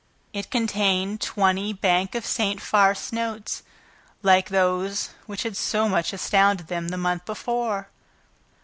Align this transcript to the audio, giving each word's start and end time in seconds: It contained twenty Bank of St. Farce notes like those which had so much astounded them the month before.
It 0.33 0.49
contained 0.49 1.21
twenty 1.21 1.73
Bank 1.73 2.15
of 2.15 2.25
St. 2.25 2.59
Farce 2.59 3.13
notes 3.13 3.61
like 4.23 4.49
those 4.49 5.09
which 5.27 5.43
had 5.43 5.55
so 5.55 5.87
much 5.87 6.11
astounded 6.11 6.69
them 6.69 6.87
the 6.87 6.97
month 6.97 7.23
before. 7.23 7.87